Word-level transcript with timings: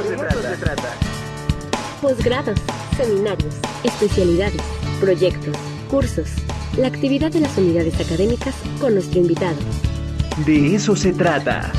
eso, 0.00 0.08
se, 0.08 0.16
trata. 0.16 0.56
se 0.56 0.56
trata. 0.56 0.96
Posgrados, 2.00 2.60
seminarios, 2.96 3.54
especialidades, 3.84 4.62
proyectos, 5.00 5.56
cursos, 5.88 6.30
la 6.76 6.88
actividad 6.88 7.30
de 7.30 7.40
las 7.40 7.56
unidades 7.56 8.00
académicas 8.00 8.54
con 8.80 8.94
nuestro 8.94 9.20
invitado. 9.20 9.58
De 10.44 10.74
eso 10.74 10.96
se 10.96 11.12
trata 11.12 11.72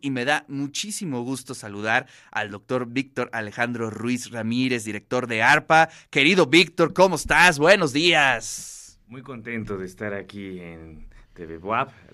y 0.00 0.10
me 0.10 0.24
da 0.24 0.44
muchísimo 0.48 1.22
gusto 1.22 1.54
saludar 1.54 2.06
al 2.30 2.50
doctor 2.50 2.86
Víctor 2.86 3.30
Alejandro 3.32 3.90
Ruiz 3.90 4.30
Ramírez, 4.30 4.84
director 4.84 5.26
de 5.26 5.42
ARPA. 5.42 5.88
Querido 6.10 6.46
Víctor, 6.46 6.92
¿cómo 6.92 7.16
estás? 7.16 7.58
Buenos 7.58 7.92
días. 7.92 9.00
Muy 9.06 9.22
contento 9.22 9.76
de 9.76 9.86
estar 9.86 10.14
aquí 10.14 10.60
en 10.60 11.08
TV 11.38 11.60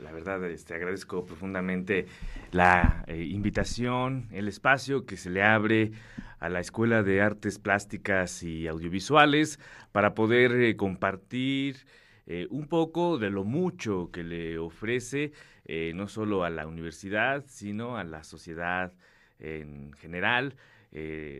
La 0.02 0.12
verdad, 0.12 0.44
este, 0.50 0.74
agradezco 0.74 1.24
profundamente 1.24 2.06
la 2.52 3.04
eh, 3.06 3.22
invitación, 3.22 4.28
el 4.32 4.48
espacio 4.48 5.06
que 5.06 5.16
se 5.16 5.30
le 5.30 5.42
abre 5.42 5.92
a 6.40 6.50
la 6.50 6.60
Escuela 6.60 7.02
de 7.02 7.22
Artes 7.22 7.58
Plásticas 7.58 8.42
y 8.42 8.68
Audiovisuales 8.68 9.58
para 9.92 10.14
poder 10.14 10.52
eh, 10.52 10.76
compartir 10.76 11.86
eh, 12.26 12.46
un 12.50 12.68
poco 12.68 13.16
de 13.16 13.30
lo 13.30 13.44
mucho 13.44 14.10
que 14.12 14.22
le 14.22 14.58
ofrece 14.58 15.32
no 15.94 16.08
solo 16.08 16.44
a 16.44 16.50
la 16.50 16.66
universidad, 16.66 17.44
sino 17.46 17.96
a 17.96 18.04
la 18.04 18.22
sociedad 18.22 18.92
en 19.38 19.94
general. 19.94 20.56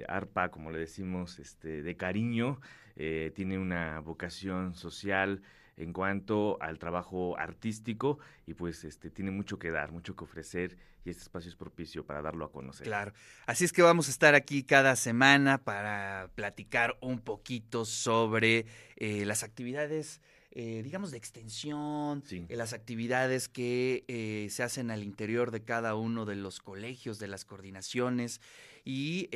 ARPA, 0.09 0.49
como 0.49 0.71
le 0.71 0.79
decimos, 0.79 1.39
este, 1.39 1.83
de 1.83 1.97
cariño, 1.99 2.59
tiene 2.97 3.59
una 3.59 4.01
vocación 4.01 4.75
social 4.75 5.43
en 5.77 5.93
cuanto 5.93 6.57
al 6.61 6.79
trabajo 6.79 7.37
artístico 7.39 8.19
y 8.47 8.55
pues 8.55 8.85
este 8.85 9.11
tiene 9.11 9.31
mucho 9.31 9.59
que 9.59 9.71
dar, 9.71 9.91
mucho 9.91 10.15
que 10.15 10.25
ofrecer 10.25 10.77
y 11.05 11.11
este 11.11 11.23
espacio 11.23 11.51
es 11.51 11.57
propicio 11.57 12.07
para 12.07 12.23
darlo 12.23 12.45
a 12.45 12.53
conocer. 12.53 12.87
Claro. 12.87 13.13
Así 13.47 13.65
es 13.65 13.73
que 13.73 13.83
vamos 13.83 14.09
a 14.09 14.11
estar 14.11 14.35
aquí 14.35 14.63
cada 14.63 14.97
semana 14.97 15.59
para 15.59 16.31
platicar 16.35 16.97
un 17.01 17.19
poquito 17.19 17.85
sobre 17.85 18.67
las 18.97 19.43
actividades 19.43 20.21
eh, 20.57 20.83
digamos, 20.85 21.11
de 21.11 21.19
extensión, 21.19 22.23
en 22.31 22.47
eh, 22.49 22.55
las 22.55 22.75
actividades 22.75 23.49
que 23.49 24.05
eh, 24.07 24.47
se 24.51 24.63
hacen 24.63 24.93
al 24.93 25.03
interior 25.03 25.51
de 25.51 25.65
cada 25.65 25.97
uno 25.97 26.27
de 26.27 26.37
los 26.37 26.61
colegios, 26.61 27.19
de 27.19 27.27
las 27.27 27.45
coordinaciones. 27.45 28.41
Y 28.85 29.29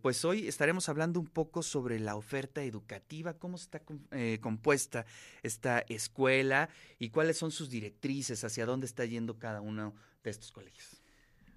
pues 0.00 0.24
hoy 0.24 0.48
estaremos 0.48 0.88
hablando 0.88 1.20
un 1.20 1.26
poco 1.26 1.62
sobre 1.62 2.00
la 2.00 2.16
oferta 2.16 2.62
educativa, 2.62 3.34
cómo 3.34 3.56
está 3.56 3.82
compuesta 4.40 5.04
esta 5.42 5.80
escuela 5.80 6.70
y 6.98 7.10
cuáles 7.10 7.36
son 7.36 7.50
sus 7.50 7.68
directrices, 7.68 8.42
hacia 8.42 8.64
dónde 8.64 8.86
está 8.86 9.04
yendo 9.04 9.38
cada 9.38 9.60
uno 9.60 9.94
de 10.24 10.30
estos 10.30 10.50
colegios. 10.50 11.02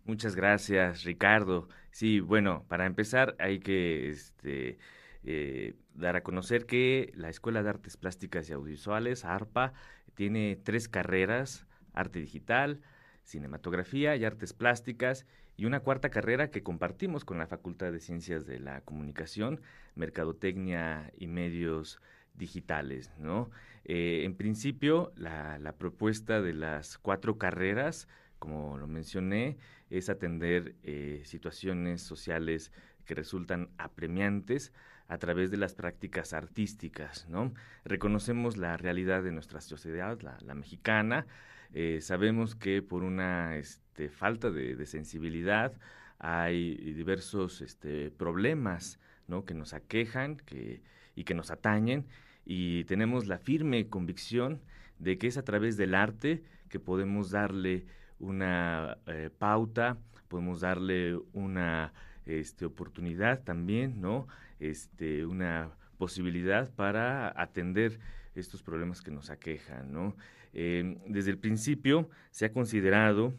Muchas 0.03 0.35
gracias, 0.35 1.03
Ricardo. 1.03 1.69
Sí, 1.91 2.19
bueno, 2.19 2.65
para 2.67 2.85
empezar 2.85 3.37
hay 3.39 3.59
que 3.59 4.09
este, 4.09 4.77
eh, 5.23 5.75
dar 5.93 6.15
a 6.15 6.23
conocer 6.23 6.65
que 6.65 7.11
la 7.15 7.29
Escuela 7.29 7.63
de 7.63 7.69
Artes 7.69 7.97
Plásticas 7.97 8.49
y 8.49 8.53
Audiovisuales, 8.53 9.25
ARPA, 9.25 9.73
tiene 10.15 10.57
tres 10.63 10.87
carreras, 10.87 11.67
arte 11.93 12.19
digital, 12.19 12.81
cinematografía 13.23 14.15
y 14.15 14.25
artes 14.25 14.53
plásticas, 14.53 15.25
y 15.59 15.65
una 15.65 15.81
cuarta 15.81 16.09
carrera 16.09 16.51
que 16.51 16.63
compartimos 16.63 17.25
con 17.25 17.37
la 17.37 17.45
Facultad 17.45 17.91
de 17.91 17.99
Ciencias 17.99 18.45
de 18.45 18.59
la 18.59 18.79
Comunicación, 18.81 19.59
Mercadotecnia 19.95 21.11
y 21.17 21.27
Medios 21.27 21.99
Digitales, 22.33 23.11
¿no? 23.19 23.51
Eh, 23.83 24.21
en 24.23 24.35
principio, 24.35 25.11
la, 25.17 25.75
propuesta 25.77 26.41
de 26.41 26.53
las 26.53 26.97
cuatro 26.97 27.37
carreras, 27.37 28.07
como 28.39 28.77
lo 28.77 28.87
mencioné, 28.87 29.57
es 29.89 30.09
atender 30.09 30.75
eh, 30.83 31.23
situaciones 31.25 32.01
sociales 32.01 32.71
que 33.05 33.15
resultan 33.15 33.69
apremiantes 33.77 34.71
a 35.09 35.17
través 35.17 35.51
de 35.51 35.57
las 35.57 35.73
prácticas 35.73 36.33
artísticas, 36.33 37.27
¿no? 37.29 37.51
Reconocemos 37.83 38.57
la 38.57 38.77
realidad 38.77 39.23
de 39.23 39.31
nuestra 39.31 39.59
sociedad, 39.59 40.19
la, 40.21 40.53
mexicana, 40.53 41.25
eh, 41.73 41.99
sabemos 42.01 42.55
que 42.55 42.81
por 42.81 43.03
una 43.03 43.57
este, 43.57 44.09
falta 44.09 44.51
de, 44.51 44.85
sensibilidad 44.85 45.73
hay 46.19 46.75
diversos 46.93 47.61
este, 47.61 48.11
problemas, 48.11 48.99
¿no? 49.27 49.45
Que 49.45 49.55
nos 49.55 49.73
aquejan 49.73 50.37
que, 50.37 50.83
y 51.15 51.23
que 51.23 51.33
nos 51.33 51.49
atañen 51.49 52.05
y 52.45 52.83
tenemos 52.85 53.25
la 53.25 53.39
firme 53.39 53.89
convicción 53.89 54.61
de 54.99 55.17
que 55.17 55.27
es 55.27 55.37
a 55.37 55.43
través 55.43 55.75
del 55.75 55.95
arte 55.95 56.43
que 56.69 56.79
podemos 56.79 57.31
darle 57.31 57.85
una 58.19 58.97
eh, 59.07 59.31
pauta, 59.35 59.97
podemos 60.27 60.61
darle 60.61 61.17
una 61.33 61.93
este, 62.25 62.65
oportunidad 62.65 63.43
también, 63.43 64.01
¿no? 64.01 64.27
Este, 64.59 65.25
una 65.25 65.71
posibilidad 65.97 66.71
para 66.71 67.33
atender 67.41 67.99
estos 68.35 68.63
problemas 68.63 69.01
que 69.01 69.11
nos 69.11 69.29
aquejan, 69.29 69.91
¿no? 69.91 70.15
Em, 70.53 70.97
desde 71.07 71.31
el 71.31 71.37
principio 71.37 72.09
se 72.31 72.45
ha 72.45 72.53
considerado 72.53 73.33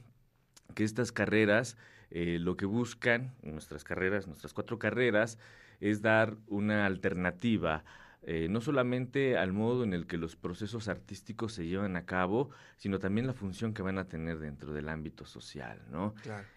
que 0.74 0.84
estas 0.84 1.10
carreras 1.10 1.76
eh, 2.10 2.38
lo 2.40 2.56
que 2.56 2.66
buscan, 2.66 3.34
nuestras 3.42 3.84
carreras, 3.84 4.26
nuestras 4.26 4.52
cuatro 4.52 4.78
carreras, 4.78 5.38
es 5.80 6.02
dar 6.02 6.36
una 6.48 6.86
alternativa 6.86 7.84
eh, 8.22 8.48
no 8.50 8.60
solamente 8.60 9.38
al 9.38 9.54
modo 9.54 9.82
en 9.82 9.94
el 9.94 10.06
que 10.06 10.18
los 10.18 10.36
procesos 10.36 10.88
artísticos 10.88 11.54
se 11.54 11.66
llevan 11.66 11.96
a 11.96 12.04
cabo, 12.04 12.50
sino 12.76 12.98
también 12.98 13.26
la 13.26 13.32
función 13.32 13.72
que 13.72 13.80
van 13.80 13.96
a 13.96 14.08
tener 14.08 14.38
dentro 14.38 14.74
del 14.74 14.90
ámbito 14.90 15.24
social, 15.24 15.80
¿no? 15.90 16.14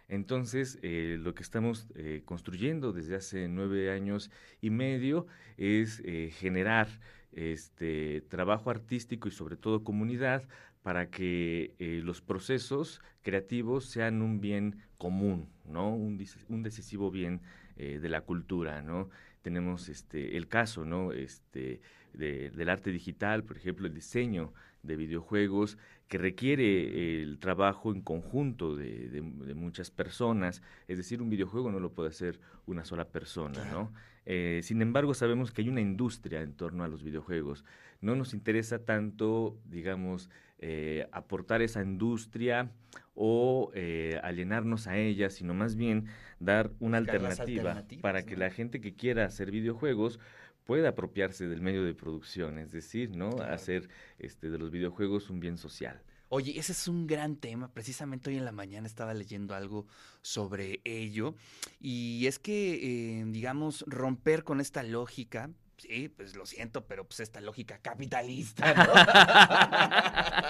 Entonces, 0.10 0.78
eh, 0.82 1.18
lo 1.20 1.34
que 1.34 1.42
estamos 1.42 1.88
eh, 1.96 2.22
construyendo 2.26 2.92
desde 2.92 3.16
hace 3.16 3.48
nueve 3.48 3.92
años 3.92 4.30
y 4.60 4.72
medio 4.72 5.26
es 5.58 6.04
generar 6.34 6.88
este 7.32 8.22
trabajo 8.28 8.70
artístico 8.70 9.28
y 9.30 9.32
sobre 9.32 9.56
todo 9.56 9.84
comunidad 9.84 10.44
para 10.82 11.10
que 11.10 12.02
los 12.04 12.22
procesos 12.22 13.02
creativos 13.22 13.86
sean 13.86 14.22
un 14.22 14.42
bien 14.42 14.84
común, 14.98 15.50
¿no? 15.66 15.96
Un, 15.96 16.24
un 16.50 16.64
decisivo 16.64 17.10
bien 17.10 17.42
de 17.78 18.10
la 18.10 18.22
cultura, 18.22 18.82
¿no? 18.82 19.10
Tenemos 19.44 19.90
este, 19.90 20.38
el 20.38 20.48
caso 20.48 20.86
¿no? 20.86 21.12
este, 21.12 21.82
del 22.14 22.70
arte 22.70 22.90
digital, 22.90 23.44
por 23.44 23.58
ejemplo, 23.58 23.86
el 23.86 23.94
diseño 23.94 24.54
de 24.82 24.96
videojuegos 24.96 25.78
que 26.08 26.18
requiere 26.18 27.22
el 27.22 27.40
trabajo 27.40 27.92
en 27.92 28.02
conjunto 28.02 28.76
de, 28.76 29.22
muchas 29.56 29.92
personas, 29.92 30.62
es 30.88 30.98
decir, 30.98 31.22
un 31.22 31.30
videojuego 31.30 31.72
no 31.72 31.80
lo 31.80 31.92
puede 31.94 32.10
hacer 32.10 32.40
una 32.66 32.86
sola 32.86 33.06
persona, 33.06 33.64
¿no? 33.72 33.92
Eh, 34.26 34.62
sin 34.64 34.82
embargo, 34.82 35.14
sabemos 35.14 35.52
que 35.52 35.62
hay 35.62 35.70
una 35.70 35.82
industria 35.82 36.42
en 36.42 36.54
torno 36.54 36.84
a 36.84 36.88
los 36.88 37.04
videojuegos. 37.04 37.66
No 38.00 38.16
nos 38.16 38.34
interesa 38.34 38.80
tanto, 38.80 39.58
digamos, 39.66 40.30
eh, 40.60 41.08
aportar 41.12 41.62
esa 41.62 41.82
industria 41.82 42.72
o 43.16 43.72
eh, 43.74 44.20
alienarnos 44.24 44.88
a 44.88 44.98
ella, 44.98 45.30
sino 45.30 45.54
más 45.54 45.76
bien 45.76 46.08
dar 46.40 46.72
una 46.80 46.98
alternativa 46.98 47.84
para 48.02 48.26
que 48.26 48.36
la 48.36 48.50
gente 48.50 48.82
que 48.82 48.96
quiera 48.96 49.26
hacer 49.26 49.52
videojuegos 49.52 50.20
pueda 50.66 50.90
apropiarse 50.90 51.48
del 51.48 51.62
medio 51.62 51.84
de 51.84 51.94
producción, 51.94 52.58
es 52.58 52.72
decir, 52.72 53.16
¿no? 53.16 53.30
Hacer 53.42 53.90
este, 54.18 54.50
de 54.50 54.58
los 54.58 54.72
videojuegos 54.72 55.30
un 55.30 55.40
bien 55.40 55.58
social. 55.58 56.02
Oye, 56.30 56.58
ese 56.58 56.72
es 56.72 56.88
un 56.88 57.06
gran 57.06 57.36
tema. 57.36 57.72
Precisamente 57.72 58.32
hoy 58.32 58.38
en 58.38 58.46
la 58.46 58.52
mañana 58.52 58.88
estaba 58.88 59.14
leyendo 59.14 59.54
algo 59.54 59.86
sobre 60.24 60.82
ello. 60.84 61.36
Y 61.80 62.26
es 62.26 62.40
que, 62.40 63.20
eh, 63.20 63.26
digamos, 63.28 63.84
romper 63.88 64.44
con 64.44 64.60
esta 64.60 64.82
lógica 64.82 65.52
sí, 65.84 66.08
pues 66.10 66.36
lo 66.36 66.46
siento, 66.46 66.86
pero 66.86 67.06
pues 67.06 67.20
esta 67.20 67.42
lógica 67.42 67.80
capitalista, 67.80 68.74
¿no? 68.74 68.94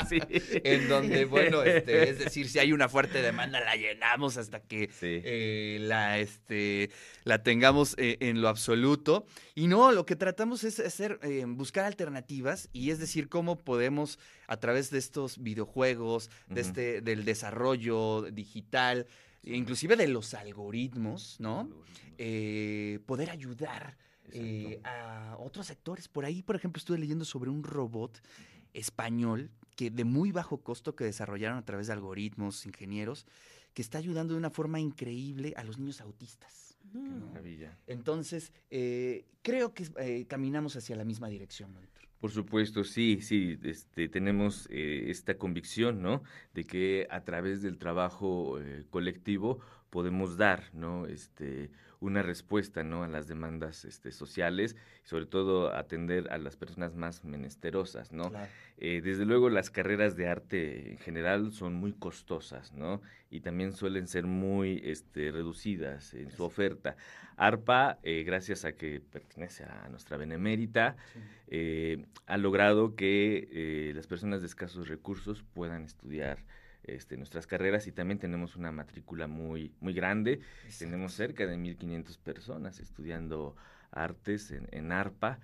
sí. 0.09 0.19
En 0.63 0.87
donde, 0.87 1.25
bueno, 1.25 1.63
este, 1.63 2.09
es 2.09 2.19
decir, 2.19 2.47
si 2.47 2.59
hay 2.59 2.71
una 2.71 2.87
fuerte 2.87 3.21
demanda, 3.21 3.59
la 3.59 3.75
llenamos 3.75 4.37
hasta 4.37 4.59
que 4.61 4.89
eh, 5.01 5.77
la, 5.81 6.19
este, 6.19 6.91
la 7.23 7.41
tengamos 7.41 7.95
eh, 7.97 8.17
en 8.19 8.41
lo 8.41 8.47
absoluto. 8.47 9.25
Y 9.55 9.67
no, 9.67 9.91
lo 9.91 10.05
que 10.05 10.15
tratamos 10.15 10.63
es 10.63 10.79
hacer, 10.79 11.19
eh, 11.23 11.43
buscar 11.47 11.85
alternativas 11.85 12.69
y 12.71 12.91
es 12.91 12.99
decir, 12.99 13.27
cómo 13.27 13.57
podemos 13.57 14.19
a 14.47 14.57
través 14.57 14.91
de 14.91 14.99
estos 14.99 15.41
videojuegos, 15.41 16.29
de 16.47 16.61
este, 16.61 17.01
del 17.01 17.25
desarrollo 17.25 18.23
digital, 18.31 19.07
inclusive 19.43 19.95
de 19.95 20.07
los 20.07 20.33
algoritmos, 20.33 21.37
¿no? 21.39 21.69
poder 23.05 23.31
ayudar 23.31 23.97
eh, 24.31 24.79
a 24.83 25.35
otros 25.39 25.67
sectores. 25.67 26.07
Por 26.07 26.25
ahí, 26.25 26.41
por 26.41 26.55
ejemplo, 26.55 26.79
estuve 26.79 26.97
leyendo 26.97 27.25
sobre 27.25 27.49
un 27.49 27.63
robot 27.63 28.21
español 28.73 29.51
que 29.75 29.89
de 29.89 30.03
muy 30.03 30.31
bajo 30.31 30.61
costo 30.61 30.95
que 30.95 31.03
desarrollaron 31.03 31.57
a 31.57 31.65
través 31.65 31.87
de 31.87 31.93
algoritmos, 31.93 32.65
ingenieros, 32.65 33.25
que 33.73 33.81
está 33.81 33.97
ayudando 33.97 34.33
de 34.33 34.39
una 34.39 34.49
forma 34.49 34.79
increíble 34.79 35.53
a 35.57 35.63
los 35.63 35.79
niños 35.79 36.01
autistas. 36.01 36.77
Qué 36.91 36.99
maravilla. 36.99 37.77
Entonces, 37.87 38.51
eh, 38.69 39.25
creo 39.41 39.73
que 39.73 39.87
eh, 39.97 40.25
caminamos 40.27 40.75
hacia 40.75 40.95
la 40.95 41.05
misma 41.05 41.27
dirección, 41.27 41.73
¿no, 41.73 41.79
Por 42.19 42.31
supuesto, 42.31 42.83
sí, 42.83 43.19
sí, 43.21 43.57
este, 43.63 44.09
tenemos 44.09 44.67
esta 44.69 45.37
convicción, 45.37 46.01
¿no? 46.01 46.23
De 46.53 46.65
que 46.65 47.07
a 47.09 47.23
través 47.23 47.61
del 47.61 47.77
trabajo 47.77 48.59
colectivo 48.91 49.59
podemos 49.93 50.37
dar, 50.37 50.63
¿no? 50.73 51.05
Este, 51.05 51.69
una 51.99 52.23
respuesta, 52.23 52.83
¿no? 52.83 53.03
A 53.03 53.07
las 53.07 53.27
demandas 53.27 53.85
este, 53.85 54.11
sociales, 54.11 54.75
y 55.05 55.07
sobre 55.07 55.27
todo 55.27 55.71
atender 55.71 56.31
a 56.31 56.39
las 56.39 56.57
personas 56.57 56.95
más 56.95 57.23
menesterosas, 57.23 58.11
¿no? 58.11 58.31
Eh, 58.79 59.01
desde 59.03 59.23
luego 59.23 59.51
las 59.51 59.69
carreras 59.69 60.15
de 60.15 60.27
arte 60.27 60.93
en 60.93 60.97
general 60.97 61.51
son 61.51 61.75
muy 61.75 61.93
costosas, 61.93 62.73
¿no? 62.73 63.01
Y 63.29 63.41
también 63.41 63.71
suelen 63.71 64.07
ser 64.07 64.25
muy 64.25 64.81
este, 64.83 65.31
reducidas 65.31 66.15
en 66.15 66.31
su 66.31 66.43
oferta. 66.43 66.95
ARPA, 67.37 67.99
eh, 68.01 68.23
gracias 68.23 68.65
a 68.65 68.71
que 68.71 68.99
pertenece 68.99 69.63
a 69.63 69.89
nuestra 69.89 70.17
benemérita, 70.17 70.95
eh, 71.49 72.03
ha 72.25 72.37
logrado 72.37 72.95
que 72.95 73.91
las 73.93 74.07
personas 74.07 74.41
de 74.41 74.47
escasos 74.47 74.87
recursos 74.87 75.43
puedan 75.53 75.83
estudiar 75.83 76.39
este, 76.83 77.17
nuestras 77.17 77.47
carreras 77.47 77.87
y 77.87 77.91
también 77.91 78.19
tenemos 78.19 78.55
una 78.55 78.71
matrícula 78.71 79.27
muy, 79.27 79.71
muy 79.79 79.93
grande. 79.93 80.39
Tenemos 80.79 81.13
cerca 81.13 81.45
de 81.45 81.57
1.500 81.57 82.17
personas 82.19 82.79
estudiando 82.79 83.55
artes 83.91 84.51
en, 84.51 84.67
en 84.71 84.91
ARPA 84.91 85.39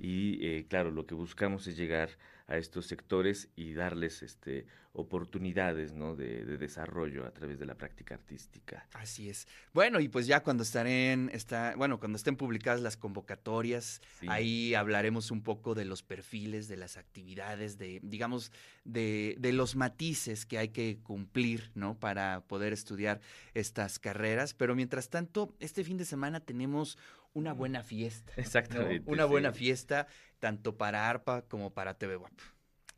y 0.00 0.44
eh, 0.46 0.66
claro, 0.66 0.90
lo 0.90 1.06
que 1.06 1.14
buscamos 1.14 1.66
es 1.66 1.76
llegar 1.76 2.08
a 2.39 2.39
estos 2.58 2.86
sectores 2.86 3.48
y 3.56 3.74
darles 3.74 4.22
este, 4.22 4.66
oportunidades 4.92 5.92
¿no? 5.92 6.16
de, 6.16 6.44
desarrollo 6.44 7.24
a 7.24 7.30
través 7.30 7.58
de 7.58 7.66
la 7.66 7.76
práctica 7.76 8.14
artística. 8.14 8.86
Así 8.92 9.30
es. 9.30 9.46
Bueno, 9.72 10.00
y 10.00 10.08
pues 10.08 10.26
ya 10.26 10.42
cuando 10.42 10.64
estén, 10.64 11.30
está, 11.32 11.74
bueno, 11.76 12.00
cuando 12.00 12.16
estén 12.16 12.36
publicadas 12.36 12.80
las 12.80 12.96
convocatorias, 12.96 14.00
ahí 14.26 14.74
hablaremos 14.74 15.30
un 15.30 15.42
poco 15.42 15.74
de 15.74 15.84
los 15.84 16.02
perfiles, 16.02 16.66
de 16.66 16.76
las 16.76 16.96
actividades, 16.96 17.78
de, 17.78 18.00
digamos, 18.02 18.52
de, 18.84 19.36
de, 19.38 19.52
los 19.52 19.76
matices 19.76 20.44
que 20.44 20.58
hay 20.58 20.68
que 20.70 20.98
cumplir, 21.02 21.70
¿no? 21.74 21.98
Para 21.98 22.42
poder 22.48 22.72
estudiar 22.72 23.20
estas 23.54 23.98
carreras. 23.98 24.54
Pero 24.54 24.74
mientras 24.74 25.08
tanto, 25.08 25.54
este 25.60 25.84
fin 25.84 25.98
de 25.98 26.04
semana 26.04 26.40
tenemos 26.40 26.98
una 27.32 27.52
buena 27.52 27.82
fiesta. 27.82 28.32
Exactamente. 28.36 29.08
Una 29.10 29.24
buena 29.24 29.52
fiesta 29.52 30.06
tanto 30.40 30.76
para 30.76 31.08
ARPA 31.08 31.42
como 31.42 31.72
para 31.72 31.94
TV 31.94 32.16
WAP. 32.16 32.32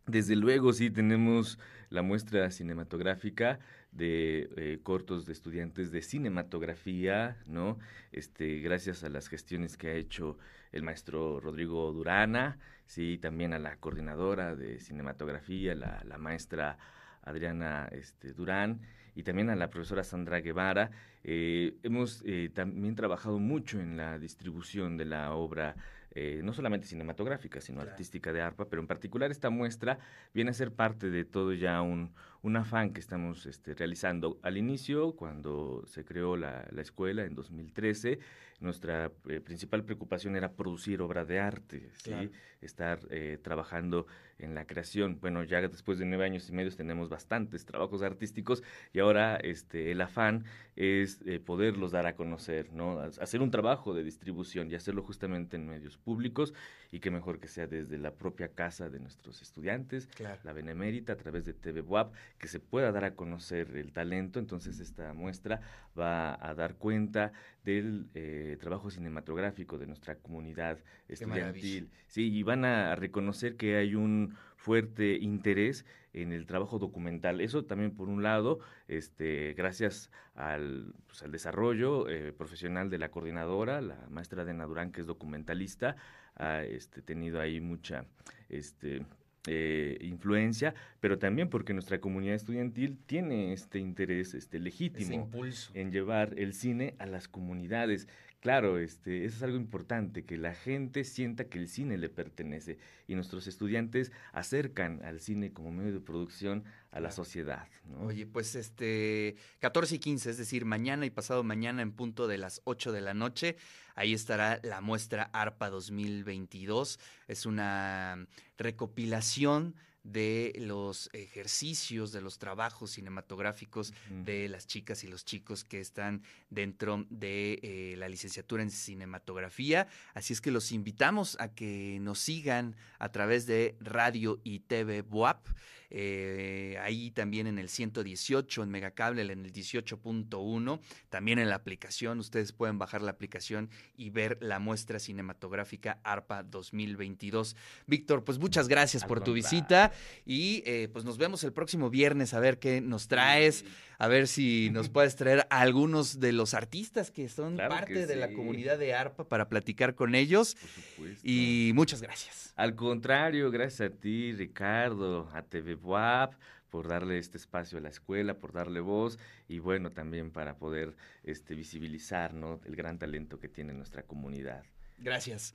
Desde 0.07 0.35
luego, 0.35 0.73
sí, 0.73 0.91
tenemos 0.91 1.59
la 1.89 2.03
muestra 2.03 2.51
cinematográfica 2.51 3.61
de 3.93 4.49
eh, 4.57 4.81
cortos 4.83 5.27
de 5.27 5.33
estudiantes 5.33 5.93
de 5.93 6.03
cinematografía, 6.03 7.37
¿no? 7.47 7.79
Este, 8.11 8.59
gracias 8.61 9.05
a 9.05 9.11
las 9.11 9.29
gestiones 9.29 9.77
que 9.77 9.89
ha 9.89 9.95
hecho 9.95 10.39
el 10.73 10.83
maestro 10.83 11.39
Rodrigo 11.39 11.93
Durana, 11.93 12.59
sí, 12.87 13.19
también 13.19 13.53
a 13.53 13.59
la 13.59 13.77
coordinadora 13.77 14.57
de 14.57 14.81
cinematografía, 14.81 15.75
la, 15.75 16.19
maestra 16.19 16.79
Adriana 17.23 17.89
este, 17.93 18.33
Durán, 18.33 18.81
y 19.15 19.23
también 19.23 19.51
a 19.51 19.57
la 19.57 19.69
profesora 19.69 20.03
Sandra 20.03 20.41
Guevara. 20.41 20.91
Eh, 21.23 21.77
hemos 21.83 22.23
eh, 22.27 22.51
también 22.53 22.97
trabajado 22.97 23.39
mucho 23.39 23.79
en 23.79 23.97
la 23.97 24.19
distribución 24.19 24.97
de 24.97 25.05
la 25.05 25.35
obra 25.35 25.77
eh, 26.15 26.41
no 26.43 26.53
solamente 26.53 26.87
cinematográfica, 26.87 27.61
sino 27.61 27.81
artística 27.81 28.33
de 28.33 28.43
ARPA, 28.43 28.69
pero 28.69 28.81
en 28.83 28.87
particular 28.87 29.31
esta 29.31 29.51
muestra 29.51 29.99
viene 30.35 30.51
a 30.51 30.55
ser 30.55 30.73
parte 30.73 31.11
de 31.11 31.25
todo 31.25 31.53
ya 31.55 31.81
un, 31.81 32.13
un 32.43 32.57
afán 32.57 32.93
que 32.93 33.01
estamos 33.01 33.47
este, 33.47 33.75
realizando. 33.75 34.39
Al 34.43 34.57
inicio, 34.57 35.15
cuando 35.15 35.85
se 35.87 36.05
creó 36.05 36.37
la, 36.37 36.67
la 36.71 36.83
escuela 36.83 37.25
en 37.25 37.35
2013, 37.35 38.19
nuestra 38.63 39.11
eh, 39.29 39.41
principal 39.41 39.85
preocupación 39.85 40.37
era 40.37 40.53
producir 40.53 41.03
obra 41.03 41.25
de 41.25 41.41
arte, 41.41 41.91
¿sí? 41.95 42.31
estar 42.61 43.01
eh, 43.11 43.39
trabajando 43.43 44.07
en 44.39 44.55
la 44.55 44.67
creación. 44.67 45.19
Bueno, 45.21 45.43
ya 45.43 45.61
después 45.61 45.99
de 45.99 46.05
nueve 46.05 46.25
años 46.25 46.49
y 46.49 46.53
medio 46.53 46.71
tenemos 46.75 47.09
bastantes 47.09 47.65
trabajos 47.65 48.03
artísticos 48.03 48.63
y 48.93 49.01
ahora 49.01 49.37
este, 49.37 49.91
el 49.91 50.01
afán 50.01 50.45
es 50.77 51.21
eh, 51.27 51.41
poderlos 51.41 51.91
dar 51.91 52.07
a 52.07 52.15
conocer, 52.15 52.73
¿no? 52.73 53.01
hacer 53.01 53.43
un 53.43 53.51
trabajo 53.51 53.95
de 53.95 54.05
distribución 54.05 54.71
y 54.71 54.75
hacerlo 54.75 55.03
justamente 55.03 55.57
en 55.57 55.69
medios 55.69 55.99
públicos 55.99 56.55
y 56.93 57.01
que 57.01 57.11
mejor 57.11 57.41
que 57.41 57.49
sea 57.49 57.67
desde 57.67 57.99
la 57.99 58.15
propia 58.15 58.49
casa 58.49 58.89
de 58.89 59.01
nuestros 59.01 59.43
estudiantes, 59.43 60.09
la 60.45 60.53
Benemérita, 60.53 61.15
a 61.15 61.17
través 61.17 61.45
de 61.45 61.53
TV 61.53 61.81
WAP, 61.81 62.15
que 62.39 62.49
se 62.49 62.61
pueda 62.61 62.93
dar 62.93 63.05
a 63.05 63.15
conocer 63.15 63.77
el 63.77 63.93
talento. 63.93 64.39
Entonces 64.39 64.81
esta 64.81 65.13
muestra 65.15 65.61
va 65.99 66.39
a 66.45 66.55
dar 66.55 66.77
cuenta 66.77 67.33
del 67.65 68.09
eh, 68.15 68.57
trabajo 68.61 68.91
cinematográfico 68.91 69.79
de 69.79 69.87
nuestra 69.87 70.17
comunidad 70.17 70.79
estudiantil. 71.09 71.91
Sí, 72.07 72.33
y 72.33 72.43
van 72.43 72.65
a 72.65 72.95
reconocer 72.97 73.57
que 73.57 73.77
hay 73.77 73.95
un 73.95 74.35
fuerte 74.57 75.17
interés 75.17 75.85
en 76.13 76.33
el 76.33 76.47
trabajo 76.47 76.79
documental. 76.79 77.41
Eso 77.41 77.65
también 77.65 77.93
por 77.93 78.09
un 78.09 78.23
lado, 78.23 78.61
este, 78.89 79.55
gracias 79.55 80.11
al, 80.35 80.95
pues, 81.07 81.23
al 81.23 81.33
desarrollo 81.33 82.09
eh, 82.09 82.33
profesional 82.33 82.91
de 82.91 82.99
la 82.99 83.11
coordinadora, 83.11 83.81
la 83.81 84.07
maestra 84.11 84.45
Dena 84.45 84.67
Durán, 84.67 84.93
que 84.93 85.01
es 85.01 85.07
documentalista, 85.07 85.97
ha 86.37 86.63
este, 86.63 87.03
tenido 87.03 87.41
ahí 87.41 87.61
mucha 87.61 88.07
este, 88.49 89.05
eh, 89.47 89.99
influencia, 90.03 90.75
pero 91.01 91.19
también 91.19 91.49
porque 91.49 91.73
nuestra 91.73 92.01
comunidad 92.01 92.37
estudiantil 92.37 92.99
tiene 93.07 93.53
este 93.53 93.79
interés 93.79 94.35
este, 94.35 94.61
legítimo 94.61 95.29
en 95.75 95.91
llevar 95.91 96.35
el 96.37 96.55
cine 96.55 96.95
a 96.99 97.07
las 97.07 97.27
comunidades. 97.27 98.07
Claro, 98.43 98.81
este, 98.81 99.25
eso 99.25 99.37
es 99.37 99.43
algo 99.45 99.57
importante, 99.57 100.25
que 100.25 100.37
la 100.37 100.53
gente 100.53 101.05
sienta 101.05 101.45
que 101.45 101.61
el 101.61 101.69
cine 101.69 101.97
le 101.97 102.09
pertenece 102.09 102.77
y 103.07 103.15
nuestros 103.15 103.47
estudiantes 103.47 104.11
acercan 104.33 105.01
al 105.05 105.21
cine 105.21 105.53
como 105.53 105.71
medio 105.71 105.93
de 105.93 106.01
producción 106.01 106.65
a 106.91 106.99
la 106.99 107.13
sociedad. 107.13 107.69
Oye, 108.01 108.27
pues 108.27 108.57
este 108.57 109.37
14 109.61 109.95
y 109.95 109.99
15, 110.01 110.31
es 110.31 110.39
decir, 110.39 110.65
mañana 110.65 111.07
y 111.07 111.11
pasado 111.11 111.45
mañana 111.45 111.83
en 111.83 111.93
punto 111.93 112.27
de 112.27 112.39
las 112.39 112.63
8 112.65 112.91
de 112.91 113.01
la 113.01 113.15
noche, 113.15 113.57
ahí 113.95 114.13
estará 114.13 114.59
la 114.65 114.81
muestra 114.81 115.31
ARPA 115.33 115.71
2022. 115.71 116.99
Es 117.29 117.47
una 117.47 118.27
recopilación 118.59 119.77
de 120.05 120.53
los 120.57 121.11
ejercicios, 121.13 122.13
de 122.13 122.21
los 122.21 122.39
trabajos 122.39 122.93
cinematográficos 122.93 123.93
de 124.11 124.49
las 124.49 124.67
chicas 124.67 125.05
y 125.05 125.09
los 125.09 125.25
chicos 125.25 125.65
que 125.65 125.81
están 125.81 126.23
dentro 126.51 127.07
de 127.11 127.61
eh, 127.63 127.95
la 127.97 128.09
licenciatura 128.09 128.63
en 128.63 128.71
cinematografía. 128.71 129.87
Así 130.15 130.33
es 130.33 130.41
que 130.41 130.51
los 130.51 130.73
invitamos 130.73 131.37
a 131.41 131.49
que 131.49 131.99
nos 132.01 132.19
sigan 132.19 132.77
a 132.99 133.11
través 133.11 133.47
de 133.47 133.77
Radio 133.81 134.41
y 134.45 134.61
TV 134.61 135.03
BUAP. 135.03 135.47
Eh, 135.95 136.79
ahí 136.81 137.11
también 137.11 137.47
en 137.47 137.59
el 137.59 137.69
118, 137.69 138.63
en 138.63 138.71
Megacable, 138.71 139.21
en 139.21 139.45
el 139.45 139.53
18.1, 139.53 140.81
también 141.11 141.39
en 141.39 141.51
la 141.51 141.57
aplicación. 141.57 142.19
Ustedes 142.19 142.53
pueden 142.53 142.79
bajar 142.79 143.03
la 143.03 143.11
aplicación 143.11 143.69
y 143.95 144.09
ver 144.09 144.39
la 144.41 144.59
muestra 144.59 144.99
cinematográfica 144.99 146.01
ARPA 146.03 146.45
2022. 146.45 147.57
Víctor, 147.87 148.25
pues 148.25 148.39
muchas 148.39 148.69
gracias 148.69 149.05
por 149.05 149.23
tu 149.23 149.35
visita 149.35 149.93
y 150.25 150.63
eh, 150.65 150.89
pues 150.91 151.05
nos 151.05 151.19
vemos 151.19 151.45
el 151.45 151.53
próximo 151.53 151.91
viernes 151.91 152.33
a 152.33 152.41
ver 152.41 152.59
qué 152.59 152.81
nos 152.81 153.07
traes, 153.07 153.67
a 153.99 154.09
ver 154.09 154.29
si 154.29 154.71
nos 154.71 154.89
puedes 154.89 155.15
traer 155.17 155.47
a 155.51 155.61
algunos 155.61 156.21
de 156.21 156.33
los 156.33 156.55
artistas 156.55 157.11
que 157.11 157.29
son 157.29 157.59
parte 157.59 158.07
de 158.07 158.17
la 158.17 158.33
comunidad 158.33 158.79
de 158.79 158.95
ARPA 158.95 159.29
para 159.29 159.51
platicar 159.51 159.95
con 159.95 160.15
ellos. 160.15 160.57
Por. 160.97 161.09
Y 161.23 161.73
muchas 161.75 162.01
gracias. 162.01 162.55
Al 162.57 162.75
contrario, 162.75 163.51
gracias 163.51 163.93
a 163.93 163.95
ti, 163.95 164.33
Ricardo, 164.33 165.29
a 165.35 165.43
TV 165.43 165.82
WAP, 165.83 166.35
por 166.71 166.89
darle 166.89 167.19
este 167.19 167.37
espacio 167.37 167.79
a 167.79 167.81
la 167.83 167.91
escuela, 167.91 168.39
por 168.39 168.53
darle 168.53 168.81
voz 168.81 169.19
y 169.47 169.59
bueno, 169.59 169.91
también 169.91 170.31
para 170.31 170.57
poder 170.57 170.97
este, 171.23 171.55
visibilizar 171.55 172.33
¿no? 172.33 172.61
el 172.65 172.77
gran 172.77 172.99
talento 172.99 173.39
que 173.39 173.49
tiene 173.49 173.75
nuestra 173.75 174.03
comunidad. 174.05 174.65
Gracias. 174.99 175.55